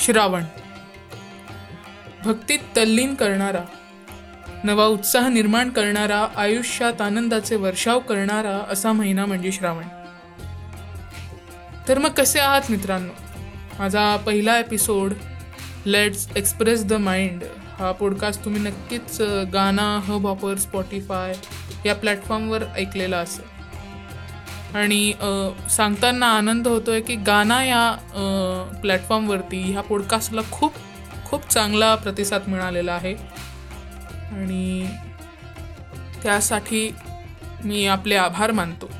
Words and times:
श्रावण. 0.00 0.44
भक्तीत 2.24 2.58
तल्लीन 2.76 3.14
करणारा 3.14 3.64
नवा 4.64 4.86
उत्साह 4.86 5.28
निर्माण 5.28 5.70
करणारा 5.70 6.28
आयुष्यात 6.36 7.00
आनंदाचे 7.00 7.56
वर्षाव 7.56 8.00
करणारा 8.00 8.60
असा 8.70 8.92
महिना 8.92 9.26
म्हणजे 9.26 9.52
श्रावण. 9.52 9.84
तर 11.88 11.98
मग 11.98 12.08
कसे 12.08 12.40
आहात 12.40 12.60
मित्रांनो? 12.70 13.12
माझा 13.78 14.16
पहिला 14.16 14.58
episode 14.58 15.12
let's 15.86 16.28
express 16.36 16.84
the 16.84 16.92
mind 16.92 17.42
हा 17.78 17.92
पॉडकास्ट 17.92 18.44
तुम्ही 18.44 18.62
नक्कीच 18.62 19.20
गाना 19.52 20.00
हब 20.04 20.26
हॉपर 20.26 20.54
स्पॉटीफाय 20.54 21.34
या 21.88 21.94
प्लॅटफॉर्मवर 21.94 22.64
ऐकलेला 22.76 23.18
असेल. 23.18 23.59
आणि 24.74 25.12
सांगताना 25.70 26.26
आनंद 26.28 26.68
होतोय 26.68 27.00
की 27.00 27.14
गाना 27.16 27.62
या 27.64 27.90
प्लॅटफॉर्मवरती 28.82 29.62
ह्या 29.62 29.82
पॉडकास्टला 29.82 30.40
खूप 30.52 30.74
खूप 31.26 31.48
चांगला 31.48 31.94
प्रतिसाद 31.94 32.48
मिळालेला 32.48 32.92
आहे. 32.92 33.14
आणि 34.32 34.86
त्यासाठी 36.22 36.90
मी 37.64 37.86
आपले 37.86 38.16
आभार 38.16 38.52
मानतो. 38.52 38.90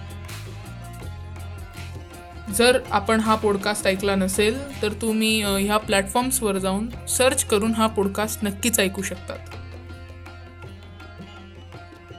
जर 2.59 2.79
आपण 2.91 3.21
हा 3.21 3.35
पॉडकास्ट 3.35 3.87
ऐकला 3.87 4.15
नसेल 4.15 4.59
तर 4.83 4.93
तुम्ही 4.93 5.41
ह्या 5.43 5.77
प्लॅटफॉर्म्सवर 5.79 6.59
जाऊन 6.59 6.89
सर्च 7.09 7.45
करून 7.45 7.75
हा 7.75 7.87
पॉडकास्ट 7.87 8.45
नक्कीच 8.45 8.81
ऐकू 8.81 9.03
शकतात. 9.03 9.39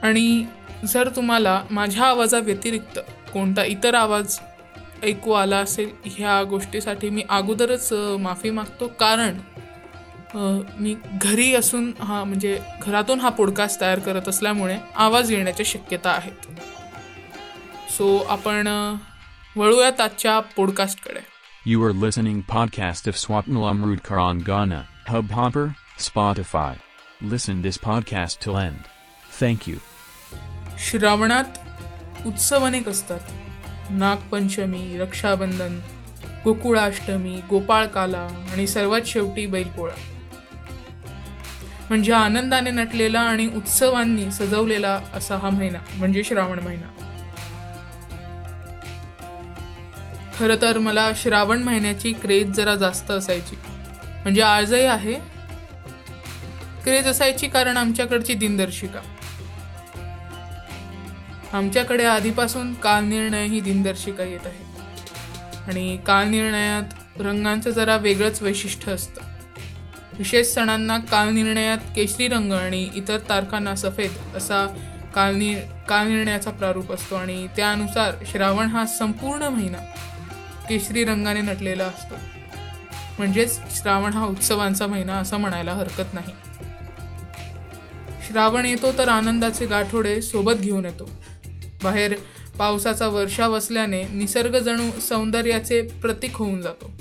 आणि 0.02 0.44
जर 0.84 1.08
तुम्हाला 1.16 1.62
माझ्या 1.70 2.04
आवाजाव्यतिरिक्त 2.04 2.98
कोणता 3.32 3.64
इतर 3.64 3.94
आवाज 3.94 4.38
ऐकू 5.04 5.32
आला 5.32 5.58
असेल 5.58 5.90
ह्या 6.04 6.42
गोष्टीसाठी 6.42 7.10
मी 7.10 7.22
अगोदरच 7.30 7.92
माफी 8.20 8.50
मागतो 8.50 8.86
कारण 9.00 9.38
मी 10.80 10.94
घरी 11.12 11.54
असून 11.54 11.92
हा 12.02 12.22
म्हणजे 12.24 12.58
घरातून 12.82 13.20
हा 13.20 13.28
पॉडकास्ट 13.28 13.80
तयार 13.80 13.98
करत 13.98 14.28
असल्यामुळे 14.28 14.76
आवाज 14.96 15.32
येण्याच्या 15.32 15.66
शक्यता 15.68 16.10
आहेत 16.10 16.46
सो 17.90 18.16
आपण 18.28 18.68
वळूयात 19.56 20.00
आजच्या 20.00 20.40
पॉडकास्टकडे 20.56 21.20
You 21.66 21.82
are 21.84 21.92
listening 21.94 22.38
podcast 22.48 23.08
of 23.08 23.16
Swapnil 23.16 23.66
Amrudkar 23.66 24.16
on 24.20 24.38
Ghana, 24.46 24.78
Hubhopper, 25.10 25.66
Spotify. 25.98 26.72
Listen 27.32 27.60
this 27.66 27.78
podcast 27.78 28.40
till 28.40 28.56
end. 28.62 28.88
Thank 29.40 29.68
you. 29.68 29.76
श्रावणात 30.78 31.58
उत्सव 32.26 32.66
अनेक 32.66 32.88
असतात 32.88 33.20
नागपंचमी 33.90 34.98
रक्षाबंधन 34.98 35.80
गोकुळाष्टमी 36.44 37.40
गोपाळकाला 37.50 38.28
आणि 38.52 38.66
सर्वात 38.66 39.00
शेवटी 39.06 39.46
बैलपोळा. 39.46 39.94
म्हणजे 41.88 42.12
आनंदाने 42.12 42.70
नटलेला 42.70 43.20
आणि 43.20 43.46
उत्सवांनी 43.46 44.30
सजवलेला 44.30 45.00
असा 45.14 45.36
हा 45.36 45.50
महिना 45.50 45.78
म्हणजे 45.96 46.24
श्रावण 46.24 46.58
महिना. 46.58 46.86
खरं 50.38 50.56
तर 50.62 50.78
मला 50.78 51.10
श्रावण 51.16 51.62
महिन्याची 51.62 52.12
क्रेज 52.12 52.50
जरा 52.50 52.74
जास्त 52.74 53.10
असायची. 53.10 53.56
म्हणजे 54.22 54.42
आजही 54.42 54.84
आहे. 54.84 55.14
क्रेज 56.84 57.06
असायची 57.06 57.48
कारण 57.48 57.76
आमच्याकडची 57.76 58.34
दिनदर्शिका. 58.34 59.00
आमच्याकडे 61.52 62.04
आधीपासून 62.04 62.74
कालनिर्णय 62.74 63.46
ही 63.46 63.60
दिनदर्शिका 63.60 64.24
येत 64.24 64.40
आहे. 64.44 64.72
आणि 65.66 65.98
कालनिर्णयात 66.06 67.20
रंगांचं 67.20 67.70
जरा 67.70 67.96
वेगळंच 67.96 68.42
वैशिष्ट्य 68.42 68.92
असतं. 68.92 69.20
विशेष 70.18 70.46
सणांना 70.46 70.98
कालनिर्णयात 70.98 71.78
केशरी 71.96 72.28
रंग 72.28 72.52
आणि 72.52 72.88
इतर 72.94 73.18
तारखांना 73.28 73.74
सफेद 73.74 74.36
असा 74.36 74.66
कालनि 75.14 75.54
कालनिर्णयाचा 75.88 76.50
प्रारूप 76.50 76.92
असतो 76.92 77.14
आणि 77.14 77.46
त्यानुसार 77.56 78.14
श्रावण 78.26 78.66
हा 78.66 78.86
संपूर्ण 78.86 79.42
महिना 79.42 79.78
केशरी 80.68 81.04
रंगाने 81.04 81.40
नटलेला 81.40 81.84
असतो. 81.84 82.14
म्हणजेच 83.18 83.60
श्रावण 83.70 84.12
हा 84.12 84.26
उत्सवांचा 84.26 84.86
महिना 84.86 85.14
असं 85.14 85.36
म्हणायला 85.36 85.72
हरकत 85.72 86.14
नाही. 86.14 86.32
श्रावण 88.28 88.66
येतो 88.66 88.98
तर 88.98 89.08
आनंदाचे 89.08 89.66
गाठोडे 89.66 90.22
सोबत 90.22 90.52
घेऊन 90.52 90.84
येतो. 90.84 91.10
बाहेर 91.82 92.14
पावसाचा 92.58 93.08
वर्षाव 93.08 93.58
असल्याने 93.58 94.02
निसर्ग 94.02 94.58
जणू 94.58 95.00
सौंदर्याचे 95.00 95.82
प्रतीक 95.82 96.36
होऊन 96.36 96.60
जातो. 96.60 96.92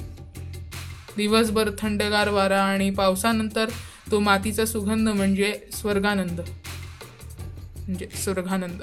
दिवसभर 1.18 1.70
थंडगार 1.80 2.30
वारा 2.30 2.64
आणि 2.64 2.90
पावसानंतर 2.90 3.66
तो 4.12 4.20
मातीचा 4.20 4.66
सुगंध 4.66 5.10
म्हणजे 5.10 5.60
स्वर्गानंद. 5.74 6.42
म्हणजे 7.78 8.08
स्वर्गानंद. 8.16 8.82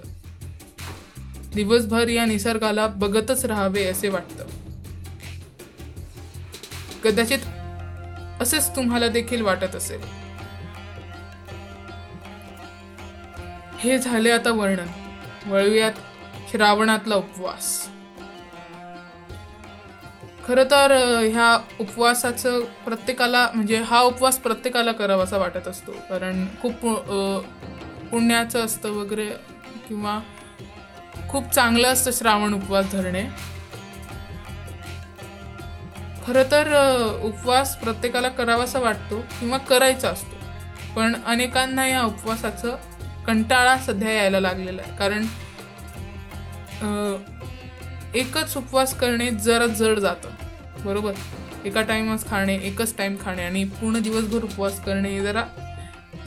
दिवसभर 1.54 2.09
या 2.09 2.25
निसर्गाला 2.25 2.86
बघतच 2.86 3.44
राहावे 3.44 3.84
असे 3.84 4.09
वाटतं. 4.09 4.47
कदाचित 7.04 7.38
असेच 8.41 8.69
तुम्हाला 8.69 9.09
देखील 9.09 9.42
वाटत 9.42 9.76
असेल. 9.76 10.00
हे 13.78 13.98
झाले 13.98 14.30
आता 14.30 14.50
वर्णन. 14.50 15.07
वळूयात 15.48 15.92
श्रावणातला 16.50 17.14
उपवास. 17.14 17.88
खरं 20.47 20.64
तर 20.64 20.91
ह्या 21.32 21.64
उपवासाचं 21.81 22.60
प्रत्येकाला 22.60 23.48
म्हणजे 23.54 23.76
हा 23.76 24.00
उपवास 24.00 24.38
प्रत्येकाला 24.38 24.92
करावासा 24.92 25.36
वाटत 25.36 25.69
असतो. 25.69 25.92
कारण 25.92 26.47
खूप 26.62 26.72
पु- 26.75 27.41
पुण्याचं 28.10 28.64
असतं 28.64 28.91
वगैरे 28.91 29.26
किंवा 29.88 30.20
खूप 31.28 31.50
चांगलं 31.50 31.88
असतं 31.88 32.10
श्रावण 32.12 32.54
उपवास 32.54 32.92
धरणे. 32.92 33.25
खरं 36.26 36.42
तर 36.42 36.75
उपवास 37.22 37.76
प्रत्येकाला 37.76 38.28
करावासा 38.28 38.78
वाटतो 38.78 39.20
किंवा 39.20 39.59
करायचा 39.59 40.09
असतो. 40.09 40.36
पण 40.97 41.25
अनेकांना 41.26 41.86
या 41.86 42.03
उपवासाचं 42.03 42.76
कंटाळा 43.28 43.77
सध्या 43.77 44.12
यायला 44.12 44.41
लागलेला 44.41 44.83
आहे. 44.83 44.97
कारण 44.97 45.27
एकच 48.15 48.56
उपवास 48.56 48.94
करणे 48.94 49.31
जरा 49.31 49.66
जड 49.66 49.99
जातं. 49.99 50.28
बरोबर? 50.84 51.12
एका 51.65 51.83
टाईमच 51.83 52.28
खाणे 52.28 52.55
एकच 52.56 52.97
टाईम 52.97 53.16
खाणे 53.21 53.43
आणि 53.43 53.65
पूर्ण 53.65 54.00
दिवसभर 54.03 54.44
उपवास 54.44 54.81
करणे 54.84 55.21
जरा 55.21 55.44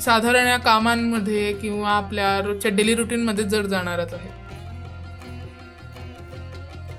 साधारण 0.01 0.47
या 0.47 0.57
कामांमध्ये 0.57 1.53
किंवा 1.53 1.89
आपल्या 1.89 2.39
रोजच्या 2.41 2.71
डेली 2.71 2.95
रुटीनमध्ये 2.95 3.43
जड 3.43 3.65
जाणारच 3.65 4.13
आहे. 4.13 4.29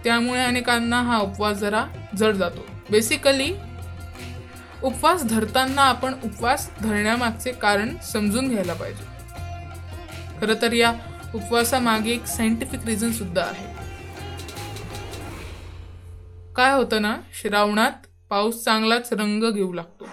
त्यामुळे 0.04 0.40
अनेकांना 0.40 1.00
हा 1.02 1.18
उपवास 1.18 1.56
जरा 1.56 1.84
जड 2.16 2.34
जातो. 2.34 2.66
बेसिकली 2.90 3.52
उपवास 4.82 5.24
धरताना 5.24 5.82
आपण 5.82 6.14
उपवास 6.24 6.68
धरण्यामागचे 6.80 7.52
कारण 7.52 7.96
समजून 8.12 8.48
घ्यायला 8.48 8.74
पाहिजे. 8.74 9.11
खरं 10.42 10.54
तर 10.62 10.72
या 10.72 10.92
उपवासामागे 11.34 12.10
एक 12.10 12.24
सायंटिफिक 12.26 12.80
रिझन 12.86 13.12
सुद्धा 13.12 13.42
आहे. 13.42 13.66
काय 16.56 16.72
होतं 16.72 17.02
ना 17.02 17.16
श्रावणात 17.34 18.06
पाऊस 18.30 18.64
चांगलाच 18.64 19.12
रंग 19.12 19.44
घेऊ 19.52 19.72
लागतो. 19.72 20.08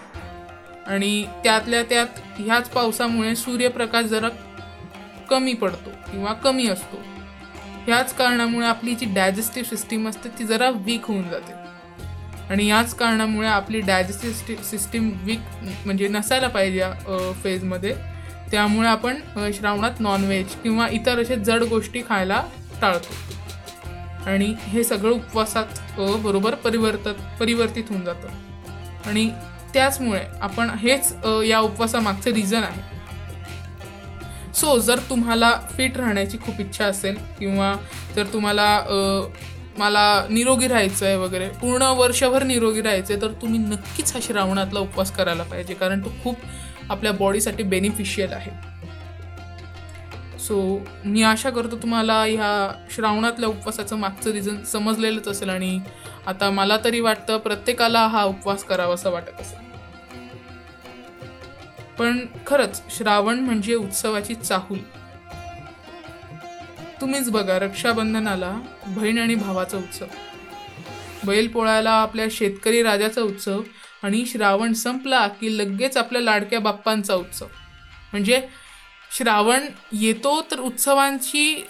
आणि 0.86 1.24
त्यातल्या 1.44 1.82
त्यात 1.82 2.20
ह्याच 2.38 2.68
पावसामुळे 2.68 3.34
सूर्यप्रकाश 3.36 4.04
जरा 4.04 4.28
कमी 5.30 5.54
पडतो 5.54 5.90
किंवा 6.12 6.32
कमी 6.32 6.68
असतो. 6.68 7.02
ह्याच 7.86 8.14
कारणामुळे 8.14 8.66
आपली 8.66 8.94
जी 8.94 9.06
डायजेस्टिव्ह 9.14 9.68
सिस्टीम 9.68 10.08
असते 10.08 10.28
ती 10.28 10.44
जरा 10.44 10.70
वीक 10.70 11.04
होऊन 11.04 11.28
जाते. 11.30 11.52
आणि 12.50 12.66
याच 12.66 12.94
कारणामुळे 12.94 13.48
आपली 13.48 13.80
डायजेस्टिव्ह 13.80 14.62
सिस्टीम 14.62 15.10
वीक 15.22 15.40
म्हणजे 15.86 16.08
नसायला 16.08 16.48
पाहिजे 16.48 16.78
या 16.78 17.32
फेजमध्ये 17.42 17.94
त्यामुळे 18.50 18.88
आपण 18.88 19.16
श्रावणात 19.54 20.00
नॉनव्हेज 20.00 20.54
किंवा 20.62 20.88
इतर 20.92 21.20
असे 21.22 21.36
जड 21.36 21.62
गोष्टी 21.64 22.02
खायला 22.08 22.42
टाळतो. 22.80 23.14
आणि 24.26 24.54
हे 24.60 24.84
सगळं 24.84 25.10
उपवासात 25.10 26.00
बरोबर 26.22 26.54
परिवर्तन 26.54 27.12
परिवर्तित 27.40 27.84
होऊन 27.90 28.04
जातं. 28.04 28.28
आणि 29.06 29.28
त्याचमुळे 29.74 30.20
आपण 30.40 30.70
हेच 30.78 31.12
या 31.46 31.58
उपवासामागचं 31.60 32.30
रिझन 32.30 32.62
आहे. 32.62 32.88
सो 34.54 34.78
जर 34.78 34.98
तुम्हाला 35.10 35.52
फिट 35.72 35.96
राहण्याची 35.96 36.38
खूप 36.38 36.60
इच्छा 36.60 36.84
असेल 36.84 37.16
किंवा 37.38 37.74
जर 38.16 38.26
तुम्हाला 38.32 38.68
मला 39.78 40.26
निरोगी 40.30 40.66
राहायचं 40.68 41.06
आहे 41.06 41.16
वगैरे 41.16 41.48
पूर्ण 41.60 41.82
वर्षभर 41.96 42.42
निरोगी 42.42 42.80
राहायचं 42.82 43.12
आहे 43.14 43.20
तर 43.22 43.32
तुम्ही 43.42 43.58
नक्कीच 43.58 44.12
हा 44.14 44.20
श्रावणातला 44.22 44.80
उपवास 44.80 45.12
करायला 45.16 45.42
पाहिजे. 45.42 45.74
कारण 45.74 46.00
तो 46.04 46.12
खूप 46.24 46.36
आपल्या 46.90 47.12
बॉडीसाठी 47.12 47.62
बेनिफिशियल 47.62 48.32
आहे. 48.32 48.50
सो 50.38 50.80
मी 51.04 51.22
आशा 51.22 51.50
करतो 51.50 51.76
तुम्हाला 51.76 52.22
ह्या 52.22 52.84
श्रावणातल्या 52.90 53.48
उपवासाचं 53.48 53.96
मागचं 53.96 54.30
रिझन 54.30 54.62
समजलेलंच 54.62 55.28
असेल 55.28 55.48
आणि 55.48 55.80
आता 56.26 56.50
मला 56.50 56.76
तरी 56.84 57.00
वाटतं 57.00 57.38
प्रत्येकाला 57.38 58.06
हा 58.06 58.24
उपवास 58.24 58.64
करावासा 58.64 59.10
वाटत 59.10 59.40
असेल. 59.40 59.68
पण 61.98 62.26
खरंच 62.46 62.82
श्रावण 62.96 63.40
म्हणजे 63.40 63.74
उत्सवाची 63.74 64.34
चाहूल. 64.34 64.78
तुम्हीच 67.00 67.30
बघा 67.30 67.58
रक्षाबंधनाला 67.58 68.60
बहीण 68.86 69.18
आणि 69.18 69.34
भावाचा 69.34 69.76
उत्सव. 69.76 70.06
बैल 71.26 71.48
पोळ्याला 71.48 71.90
आपल्या 71.90 72.26
शेतकरी 72.30 72.82
राजाचा 72.82 73.22
उत्सव 73.22 73.62
आणि 74.02 74.24
श्रावण 74.26 74.72
संपला 74.72 75.26
की 75.28 75.56
लगेच 75.58 75.96
आपल्या 75.96 76.22
लाडक्या 76.22 76.60
बाप्पांचा 76.60 77.14
उत्सव. 77.14 77.46
म्हणजे 78.12 78.40
श्रावण 79.16 79.66
येतो 79.92 80.40
तर 80.50 80.60
उत्सवांची 80.60 81.44
शी 81.54 81.64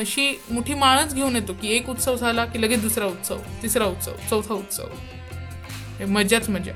अशी 0.00 0.40
मोठी 0.50 0.74
माळच 0.74 1.14
घेऊन 1.14 1.36
येतो 1.36 1.52
की 1.52 1.72
एक 1.72 1.88
उत्सव 1.88 2.16
झाला 2.16 2.44
की 2.44 2.60
लगेच 2.62 2.80
दुसरा 2.82 3.06
उत्सव 3.06 3.38
तिसरा 3.62 3.84
उत्सव 3.84 4.16
चौथा 4.30 4.54
उत्सव. 4.54 6.04
मजाच 6.08 6.48
मजा. 6.48 6.72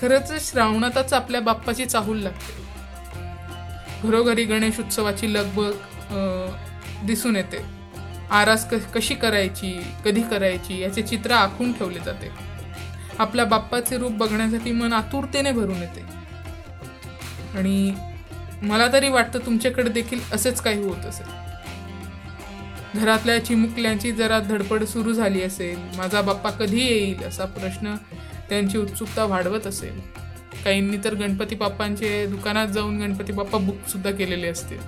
खरंच 0.00 0.50
श्रावणातच 0.50 1.12
आपल्या 1.12 1.40
बाप्पाची 1.40 1.86
चाहूल 1.86 2.18
लागते. 2.18 2.56
घरोघरी 4.02 4.44
गणेश 4.44 4.78
उत्सवाची 4.80 5.32
लगबग 5.34 5.72
दिसून 7.06 7.36
येते. 7.36 7.77
आरास 8.30 8.70
क 8.70 8.74
कशी 8.74 9.14
करायची 9.14 9.80
कधी 10.04 10.22
करायची 10.22 10.80
याचे 10.80 11.02
चित्र 11.02 11.32
आखून 11.32 11.72
ठेवले 11.72 11.98
जाते. 11.98 12.30
आपल्या 13.18 13.44
बाप्पाचे 13.44 13.98
रूप 13.98 14.12
बघण्यासाठी 14.12 14.72
मन 14.72 14.92
आतुरतेने 14.92 15.52
भरून 15.52 15.76
येते. 15.76 16.04
आणि 17.58 17.92
मला 18.62 18.92
तरी 18.92 19.08
वाटतं 19.08 19.38
तुमच्याकडे 19.38 19.90
देखील 19.90 20.20
असेच 20.32 20.60
काही 20.60 20.82
होत 20.82 21.04
असेल. 21.04 21.26
घरातल्या 22.94 23.44
चिमुकल्यांची 23.44 24.12
जरा 24.12 24.38
धडपड 24.38 24.84
सुरू 24.84 25.12
झाली 25.12 25.42
असेल 25.42 25.78
माझा 25.96 26.22
बाप्पा 26.22 26.50
कधी 26.50 26.80
येईल 26.80 27.22
असा 27.24 27.44
प्रश्न 27.44 27.94
त्यांची 28.48 28.78
उत्सुकता 28.78 29.24
वाढवत 29.24 29.66
असेल. 29.66 30.00
काहींनी 30.64 30.96
तर 31.04 31.14
गणपती 31.14 31.54
बाप्पांचे 31.54 32.26
दुकानात 32.26 32.66
जाऊन 32.66 33.00
गणपती 33.00 33.32
बाप्पा 33.32 33.58
बुक 33.58 33.88
सुद्धा 33.88 34.10
केलेले 34.10 34.48
असतील. 34.48 34.78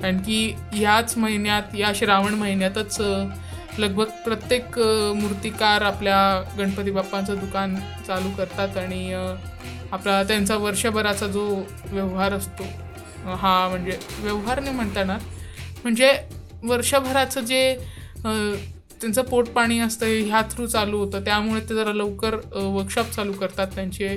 कारण 0.00 0.18
की 0.18 0.38
ह्याच 0.72 1.16
महिन्यात 1.16 1.74
या 1.74 1.92
श्रावण 1.94 2.34
महिन्यातच 2.34 3.00
लगभग 3.78 4.10
प्रत्येक 4.24 4.78
मूर्तिकार 5.16 5.82
आपल्या 5.82 6.18
गणपती 6.58 6.90
बाप्पांचं 6.90 7.38
दुकान 7.40 7.76
चालू 8.06 8.30
करतात 8.36 8.76
आणि 8.76 9.12
आपला 9.92 10.22
त्यांचा 10.22 10.56
वर्षभराचा 10.56 11.26
जो 11.26 11.44
व्यवहार 11.90 12.32
असतो 12.32 12.64
हा 13.36 13.68
म्हणजे 13.68 13.98
व्यवहार 14.20 14.60
नाही 14.60 14.74
म्हणता 14.76 15.00
येणार. 15.00 15.18
म्हणजे 15.82 16.10
वर्षभराचं 16.64 17.40
जे 17.40 17.74
त्यांचं 18.24 19.22
पोटपाणी 19.22 19.78
असतं 19.80 20.06
ह्या 20.06 20.40
थ्रू 20.50 20.66
चालू 20.66 20.98
होतं. 20.98 21.24
त्यामुळे 21.24 21.60
ते 21.60 21.74
जरा 21.74 21.92
लवकर 21.92 22.34
वर्कशॉप 22.54 23.10
चालू 23.10 23.32
करतात. 23.32 23.66
त्यांचे 23.74 24.08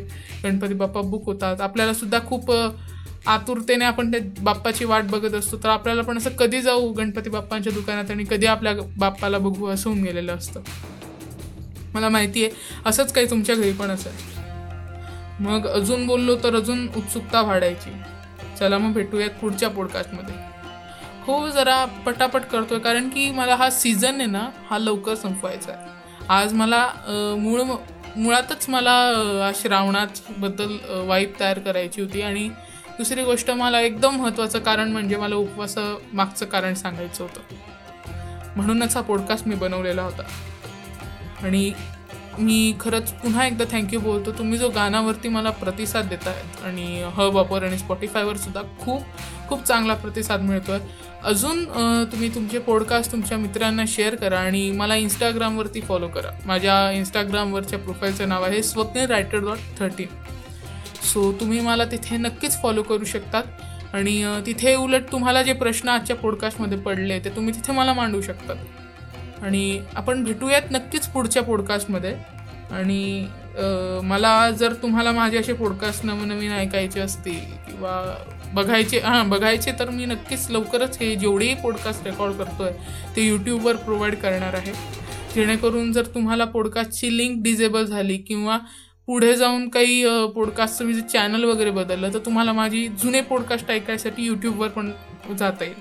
गणपती 0.43 0.73
बाप्पा 0.73 1.01
बुक 1.01 1.25
होतात. 1.25 1.61
आपल्याला 1.61 1.93
सुद्धा 1.93 2.19
खूप 2.27 2.51
आतुरतेने 3.27 3.85
आपण 3.85 4.11
त्या 4.11 4.19
बाप्पाची 4.43 4.85
वाट 4.85 5.05
बघत 5.09 5.33
असतो 5.35 5.57
तर 5.63 5.69
आपल्याला 5.69 6.01
पण 6.01 6.17
असं 6.17 6.29
कधी 6.39 6.61
जाऊ 6.61 6.91
गणपती 6.93 7.29
बाप्पांच्या 7.29 7.73
दुकानात 7.73 8.11
आणि 8.11 8.23
कधी 8.29 8.45
आपल्या 8.45 8.73
बाप्पाला 8.97 9.37
बघू 9.37 9.67
असं 9.69 9.89
होऊन 9.89 10.03
गेलेलं 10.03 10.35
असतं. 10.35 10.61
मला 11.93 12.09
माहिती 12.09 12.43
आहे 12.43 12.79
असंच 12.85 13.11
काही 13.13 13.29
तुमच्या 13.29 13.55
घरी 13.55 13.71
पण 13.73 13.91
असेल 13.91 14.27
मग 15.39 15.67
अजून 15.67 16.05
बोललो 16.07 16.35
तर 16.43 16.55
अजून 16.55 16.87
उत्सुकता 16.97 17.41
वाढायची. 17.41 17.91
चला 18.59 18.77
मग 18.77 18.93
भेटूयात 18.93 19.29
पुढच्या 19.41 19.69
पॉडकास्टमध्ये 19.69 20.35
हो 21.25 21.47
जरा 21.49 21.83
पटापट 22.05 22.41
करतोय 22.51 22.79
कारण 22.79 23.07
की 23.09 23.29
मला 23.31 23.55
हा 23.55 23.69
सीझन 23.69 24.15
आहे 24.15 24.25
ना 24.25 24.49
हा 24.69 24.77
लवकर 24.77 25.15
संपवायचा 25.15 25.71
आहे. 25.71 25.87
आज 26.29 26.53
मला 26.53 26.87
मूळ 27.39 27.61
मुळातच 28.15 28.65
मला 28.69 29.51
श्रावणाबद्दल 29.55 30.71
हा 30.87 31.01
वाईब 31.07 31.31
तयार 31.39 31.59
करायची 31.59 32.01
होती 32.01 32.21
आणि 32.21 32.49
दुसरी 32.99 33.23
गोष्ट 33.23 33.49
मला 33.51 33.79
एकदम 33.81 34.15
महत्त्वाचं 34.15 34.59
कारण 34.59 34.91
म्हणजे 34.91 35.15
मला 35.17 35.35
उपवासा 35.35 35.81
मागचं 36.13 36.45
कारण 36.45 36.73
सांगायचं 36.73 37.23
होतं. 37.23 37.55
म्हणूनच 38.55 38.95
हा 38.95 39.01
पॉडकास्ट 39.01 39.47
मी 39.47 39.55
बनवलेला 39.55 40.01
होता. 40.01 40.23
आणि 41.43 41.71
मी 42.39 42.73
खरंच 42.79 43.11
पुन्हा 43.11 43.45
एकदा 43.45 43.65
थँक्यू 43.71 43.99
बोलतो. 43.99 44.31
तुम्ही 44.31 44.57
जो 44.57 44.69
गाण्यावरती 44.69 45.29
मला 45.29 45.49
प्रतिसाद 45.49 46.05
देत 46.05 46.27
आहेत 46.27 46.65
आणि 46.65 47.03
हब 47.15 47.35
वापर 47.35 47.63
आणि 47.63 47.77
स्पॉटीफायवर 47.77 48.37
सुद्धा 48.37 48.61
खूप 48.81 49.03
खूप 49.49 49.63
चांगला 49.63 49.93
प्रतिसाद 49.93 50.41
मिळतो 50.41 50.71
आहे 50.71 50.81
अजून 51.23 51.63
तुम्ही 52.11 52.35
तुमचे 52.35 52.59
पॉडकास्ट 52.59 53.11
तुमच्या 53.11 53.37
मित्रांना 53.37 53.83
शेअर 53.87 54.15
करा 54.15 54.39
आणि 54.39 54.71
मला 54.71 54.95
इंस्टाग्रामवरती 54.95 55.81
फॉलो 55.81 56.07
करा. 56.07 56.31
माझ्या 56.45 56.91
इंस्टाग्रामवरच्या 56.91 57.79
प्रोफाईलचं 57.79 58.29
नाव 58.29 58.43
आहे 58.43 58.63
स्वप्न 58.63 59.05
रायटर 59.05 59.39
डॉट 59.39 59.57
थर्टीन 59.79 60.07
सो 61.03 61.31
तुम्ही 61.39 61.59
मला 61.59 61.85
तिथे 61.85 62.17
नक्कीच 62.17 62.61
फॉलो 62.61 62.81
करू 62.83 63.05
शकतात. 63.05 63.43
आणि 63.93 64.23
तिथे 64.45 64.73
उलट 64.75 65.11
तुम्हाला 65.11 65.41
जे 65.43 65.53
प्रश्न 65.53 65.89
आजच्या 65.89 66.15
पॉडकास्टमध्ये 66.15 66.77
पडले 66.79 67.19
ते 67.19 67.29
तुम्ही 67.35 67.53
तिथे 67.53 67.73
मला 67.73 67.93
मांडू 67.93 68.21
शकतात. 68.21 68.55
आणि 69.43 69.79
आपण 69.95 70.23
भेटूयात 70.23 70.71
नक्कीच 70.71 71.07
पुढच्या 71.07 71.43
पॉडकास्टमध्ये 71.43 72.13
आणि 72.71 73.25
मला 74.03 74.49
जर 74.51 74.73
तुम्हाला 74.81 75.11
माझे 75.11 75.37
असे 75.37 75.53
पॉडकास्ट 75.53 76.05
नवनवीन 76.05 76.51
ऐकायचे 76.51 76.99
असतील 76.99 77.39
किंवा 77.67 78.01
बघायचे 78.53 78.99
हां 78.99 79.29
बघायचे 79.29 79.71
तर 79.79 79.89
मी 79.89 80.05
नक्कीच 80.05 80.45
लवकरच 80.49 80.97
हे 80.97 81.15
जेवढेही 81.15 81.53
पॉडकास्ट 81.63 82.07
रेकॉर्ड 82.07 82.35
करतो 82.35 82.63
आहे 82.63 83.15
ते 83.15 83.27
यूट्यूबवर 83.27 83.75
प्रोव्हाइड 83.75 84.15
करणार 84.15 84.53
आहे. 84.53 84.73
जेणेकरून 85.35 85.91
जर 85.93 86.05
तुम्हाला 86.15 86.45
पॉडकास्टची 86.45 87.17
लिंक 87.17 87.41
डिजेबल 87.43 87.85
झाली 87.85 88.17
किंवा 88.17 88.57
पुढे 89.09 89.35
जाऊन 89.35 89.69
काही 89.69 90.05
पॉडकास्टचं 90.35 90.85
मी 90.85 90.93
जे 90.93 91.01
चॅनल 91.01 91.43
वगैरे 91.43 91.71
बदललं 91.71 92.13
तर 92.13 92.19
तुम्हाला 92.19 92.53
माझी 92.53 92.87
जुने 92.87 93.21
पॉडकास्ट 93.21 93.71
ऐकायसाठी 93.71 94.23
यूट्यूबवर 94.23 94.67
पण 94.67 94.91
जाता 95.39 95.63
येईल. 95.63 95.75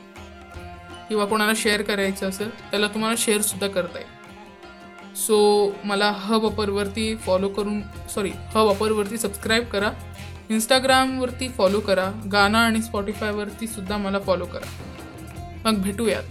किंवा 1.08 1.24
कोणाला 1.24 1.52
शेअर 1.56 1.82
करायचं 1.82 2.28
असेल 2.28 2.70
त्याला 2.70 2.86
तुम्हाला 2.86 3.14
शेअरसुद्धा 3.18 3.66
करता 3.66 3.98
येईल. 3.98 5.16
सो 5.16 5.70
मला 5.84 6.12
हब 6.16 6.46
अपरवरती 6.46 7.16
फॉलो 7.16 7.48
करून 7.48 7.82
सॉरी 8.14 8.28
हब 8.28 8.68
अपरवरती 8.68 9.18
सबस्क्राईब 9.18 9.64
करा. 9.64 9.92
इंस्टाग्रामवरती 10.50 11.48
फॉलो 11.48 11.80
करा. 11.80 12.10
गाणं 12.32 12.58
आणि 12.58 12.82
स्पॉटीफायवरती 12.82 13.66
सुद्धा 13.66 13.96
मला 13.96 14.18
फॉलो 14.18 14.44
करा. 14.44 14.66
मग 15.64 15.82
भेटूयात. 15.82 16.22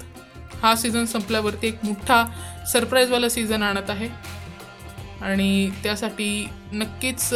हा 0.61 0.75
सीझन 0.75 1.05
संपल्यावरती 1.05 1.67
एक 1.67 1.77
मोठा 1.83 2.25
सरप्राईजवाला 2.71 3.29
सीझन 3.29 3.63
आणत 3.63 3.89
आहे. 3.89 4.36
आणि 5.21 5.69
त्यासाठी 5.83 6.47
नक्कीच 6.73 7.33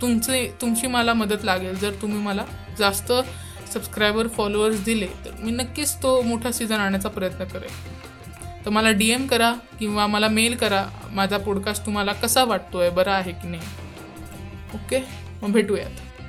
तुमचे 0.00 0.46
तुमची 0.60 0.86
मला 0.86 1.14
मदत 1.14 1.44
लागेल. 1.44 1.74
जर 1.74 1.92
तुम्ही 2.02 2.18
मला 2.18 2.44
जास्त 2.78 3.12
सबस्क्रायबर 3.72 4.28
फॉलोअर्स 4.28 4.84
दिले 4.84 5.06
तर 5.24 5.30
मी 5.38 5.50
नक्कीच 5.50 5.94
तो 6.02 6.20
मोठा 6.22 6.52
सीझन 6.52 6.74
आणण्याचा 6.74 7.08
प्रयत्न 7.08 7.44
करेन. 7.44 8.64
तर 8.64 8.70
मला 8.70 8.90
डी 8.90 9.10
एम 9.10 9.26
करा 9.26 9.52
किंवा 9.78 10.06
मला 10.06 10.28
मेल 10.28 10.56
करा 10.56 10.84
माझा 11.10 11.38
पॉडकास्ट 11.38 11.86
तुम्हाला 11.86 12.12
कसा 12.12 12.44
वाटतो 12.44 12.78
आहे 12.78 12.90
बरा 12.90 13.14
आहे 13.14 13.32
की 13.32 13.48
नाही. 13.48 13.62
ओके 14.74 15.04
मग 15.42 15.52
भेटूयात. 15.52 15.90